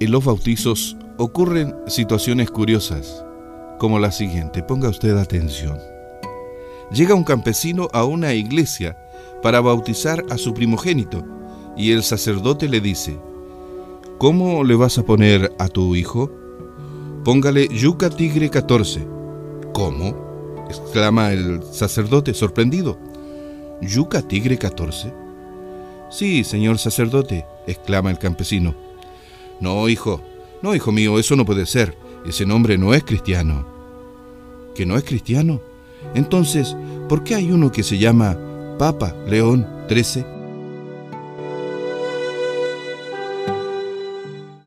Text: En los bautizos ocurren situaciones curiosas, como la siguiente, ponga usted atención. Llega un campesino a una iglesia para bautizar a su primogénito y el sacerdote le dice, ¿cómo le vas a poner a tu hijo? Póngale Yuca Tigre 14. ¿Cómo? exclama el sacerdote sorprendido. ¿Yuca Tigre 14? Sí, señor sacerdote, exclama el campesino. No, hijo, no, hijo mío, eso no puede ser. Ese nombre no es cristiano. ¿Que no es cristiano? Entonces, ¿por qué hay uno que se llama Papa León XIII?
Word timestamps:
En 0.00 0.10
los 0.10 0.24
bautizos 0.24 0.96
ocurren 1.18 1.74
situaciones 1.86 2.50
curiosas, 2.50 3.24
como 3.78 4.00
la 4.00 4.10
siguiente, 4.10 4.62
ponga 4.62 4.88
usted 4.88 5.16
atención. 5.16 5.78
Llega 6.90 7.14
un 7.14 7.22
campesino 7.22 7.88
a 7.92 8.04
una 8.04 8.34
iglesia 8.34 8.96
para 9.40 9.60
bautizar 9.60 10.24
a 10.30 10.38
su 10.38 10.52
primogénito 10.52 11.24
y 11.76 11.92
el 11.92 12.02
sacerdote 12.02 12.68
le 12.68 12.80
dice, 12.80 13.18
¿cómo 14.18 14.64
le 14.64 14.74
vas 14.74 14.98
a 14.98 15.04
poner 15.04 15.52
a 15.58 15.68
tu 15.68 15.94
hijo? 15.94 16.30
Póngale 17.24 17.68
Yuca 17.68 18.10
Tigre 18.10 18.50
14. 18.50 19.06
¿Cómo? 19.72 20.24
exclama 20.68 21.32
el 21.32 21.62
sacerdote 21.62 22.34
sorprendido. 22.34 22.98
¿Yuca 23.80 24.22
Tigre 24.22 24.58
14? 24.58 25.12
Sí, 26.10 26.42
señor 26.42 26.78
sacerdote, 26.78 27.46
exclama 27.66 28.10
el 28.10 28.18
campesino. 28.18 28.74
No, 29.60 29.88
hijo, 29.88 30.20
no, 30.62 30.74
hijo 30.74 30.92
mío, 30.92 31.18
eso 31.18 31.36
no 31.36 31.44
puede 31.44 31.66
ser. 31.66 31.96
Ese 32.26 32.46
nombre 32.46 32.78
no 32.78 32.94
es 32.94 33.04
cristiano. 33.04 33.66
¿Que 34.74 34.86
no 34.86 34.96
es 34.96 35.04
cristiano? 35.04 35.60
Entonces, 36.14 36.76
¿por 37.08 37.22
qué 37.22 37.34
hay 37.34 37.50
uno 37.50 37.70
que 37.70 37.82
se 37.82 37.98
llama 37.98 38.36
Papa 38.78 39.14
León 39.26 39.66
XIII? 39.88 40.33